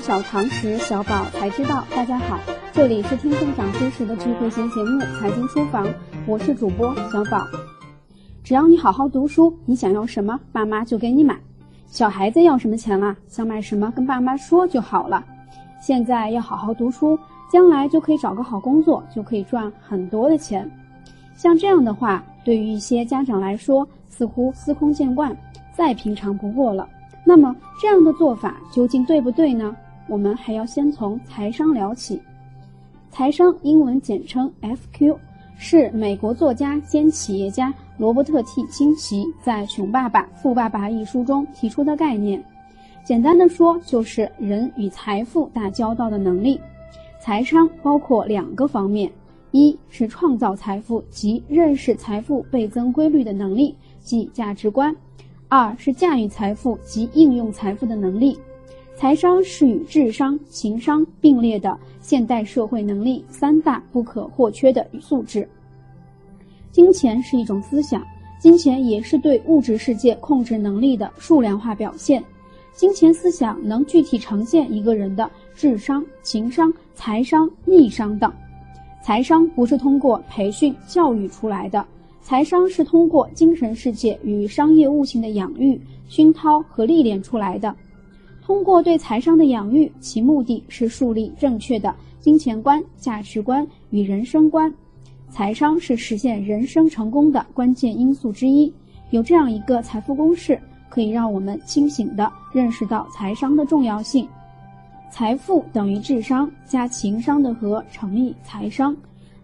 [0.00, 1.84] 小常识，小宝才知道。
[1.94, 2.40] 大家好，
[2.72, 5.86] 这里是听分享知识的智慧型节目《财经书房》，
[6.26, 7.46] 我是主播小宝。
[8.42, 11.38] 只要你好好读书，你想要什么，爸妈就给你买。
[11.86, 13.14] 小孩子要什么钱啦？
[13.28, 15.22] 想买什么，跟爸妈说就好了。
[15.82, 17.18] 现在要好好读书，
[17.52, 20.68] 将来就可以找个好工作，就可以赚很多的钱。
[21.36, 25.36] 像这样的话，对于一些家长来说，似乎司空见惯，
[25.74, 26.88] 再平常不过了。
[27.22, 29.76] 那么这样的做法究竟对不对呢？
[30.10, 32.20] 我们还要先从财商聊起。
[33.10, 35.16] 财商英文简称 FQ，
[35.56, 42.42] 是美国作家兼企业家罗伯特 T 清崎在《穷爸爸富爸爸》一书中提出的概念。
[43.04, 46.60] 简单的说，就是人与财富打交道的能力。
[47.20, 49.08] 财商包括两个方面，
[49.52, 54.94] 一是创造财富及认识财富倍增规律的能力，即价值观。
[55.48, 58.36] 二是驾驭财富及应用财富的能力，
[59.00, 65.48] 财商是与智商、情商并列的现代社会能力三大不可或缺的素质。
[66.70, 68.06] 金钱是一种思想，
[68.38, 72.22] 金钱也是对物质世界控制能力的数量化表现。
[72.74, 78.30] 金钱思想能具体呈现一个人的智商、情商、财商、逆商等。
[79.02, 81.82] 财商不是通过培训教育出来的。
[82.20, 87.74] 财商是通过精神世界与商业悟性的养育、熏陶和历练出来的。
[88.50, 94.74] 通过对财商的养育，其目的是树立正确的金钱观、价值观与人生观。
[95.28, 98.70] 财商是实现人生成功的关键因素之一。
[99.10, 104.26] 有这样一个财富公式，可以让我们清醒地认识到财商的重要性：
[105.12, 108.96] 财富等于智商加情商的和乘以财商。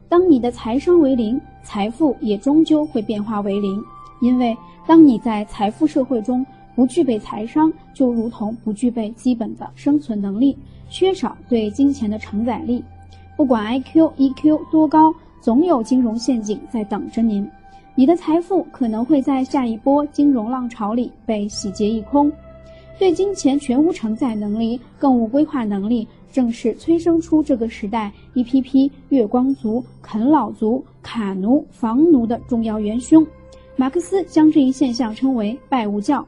[0.09, 3.81] 当你的财商为零，财富也终究会变化为零。
[4.21, 6.45] 因为当你在财富社会中
[6.77, 10.56] 不具备财商，就如同不具备基本的生存能力，
[10.88, 12.84] 缺少对金钱的承载力。
[13.36, 17.48] 不管 IQ、EQ 多高，总有金融陷阱在等着您。
[17.94, 22.31] 你的财富可能会在下一波金融浪潮里被洗劫一空。
[22.98, 26.06] 对金钱全无承载能力，更无规划能力。
[26.32, 33.26] 正是催生出这个时代一批批月光族、啃老族、卡奴、房奴的重要元凶。
[33.75, 36.26] 马克思将这一现象称为“拜物教”。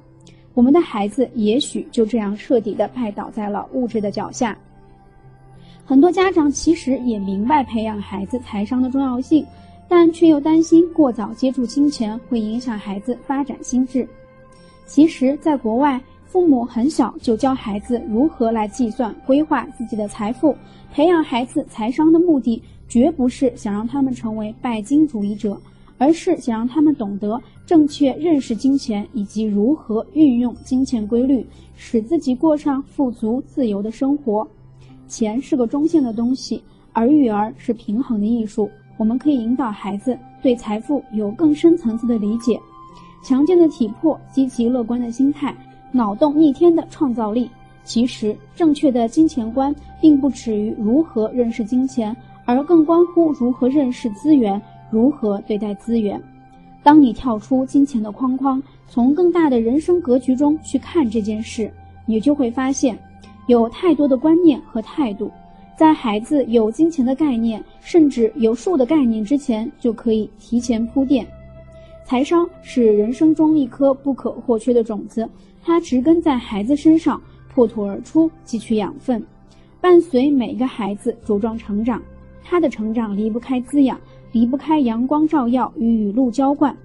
[0.58, 4.58] 我们的孩子也许就这样彻底的拜倒在了物质的脚下。
[5.84, 9.46] 很多家长其实也明白培养孩子财商的重要性，
[9.86, 14.04] 但却又担心过早接触金钱会影响孩子发展心智。
[14.84, 16.00] 其实，在国外。
[16.26, 20.54] 父母很小就教孩子如何来计算、规划自己的财富，
[20.92, 25.58] 培养孩子财商的目的，绝不是想让他们成为拜金主义者，
[25.98, 31.44] 而是想让他们懂得正确认识金钱以及如何运用金钱规律，
[31.76, 34.46] 使自己过上富足自由的生活。
[35.08, 38.70] 钱是个中性的东西，而育儿是平衡的艺术。
[38.96, 42.58] 我们可以引导孩子对财富有更深层次的理解，
[43.22, 45.54] 强健的体魄，积极乐观的心态。
[45.90, 47.50] 脑洞逆天的创造力，
[47.82, 52.14] 其实正确的金钱观并不止于如何认识金钱，
[52.44, 54.60] 而更关乎如何认识资源，
[54.90, 56.20] 如何对待资源。
[56.82, 61.70] 当你跳出金钱的框框，从更大的人生格局中去看这件事，
[62.06, 62.98] 你就会发现，
[63.46, 65.30] 有太多的观念和态度，
[65.76, 71.26] 在孩子有金钱的概念，甚至有数的概念之前，就可以提前铺垫。
[72.04, 75.28] 财商是人生中一颗不可或缺的种子。
[75.62, 77.20] 它植根在孩子身上，
[77.52, 79.22] 破土而出，汲取养分，
[79.82, 82.00] 伴随每个孩子茁壮成长。
[82.42, 84.00] 他的成长离不开滋养，
[84.32, 86.76] 离不开阳光照耀与雨露浇灌。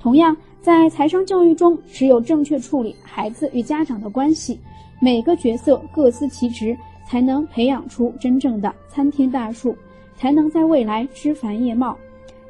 [0.00, 4.58] 同样，在财商教育中，只有正确处理孩子与家长的关系，
[5.00, 6.76] 每个角色各司其职，
[7.06, 9.76] 才能培养出真正的参天大树，
[10.16, 11.96] 才能在未来枝繁叶茂。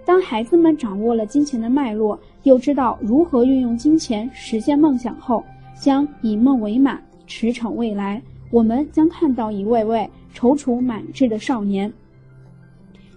[0.05, 5.45] 当孩子们掌握了金钱的脉络，又知道如何运用金钱实现梦想后，
[5.81, 8.21] 将以梦为马，驰骋未来。
[8.51, 11.91] 我们将看到一位位踌躇满志的少年。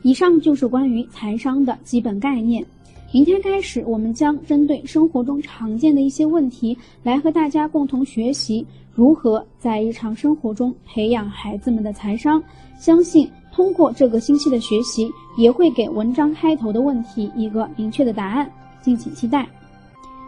[0.06, 2.64] 以上就是关于财商的基本概念。
[3.12, 8.64] 明天开始，我们将针对生活中常见的一些问题，来和大家共同学习
[8.94, 12.40] 如何在日常生活中培养孩子们的财商。
[12.78, 18.48] 相信通过这个星期的学习，也会给文章开头的问题一个明确的答案。
[18.84, 19.48] 敬请期待。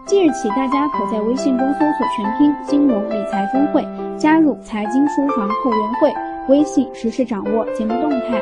[0.07, 3.85] 即日起，大家可在微信中搜索全拼“金融理财峰会”，
[4.17, 6.11] 加入财经书房后援会，
[6.47, 8.41] 微信实时掌握节目动态。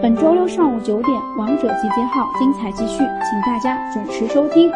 [0.00, 4.70] 本周六上午九点，王者集结号精彩继续，请大家准时收听。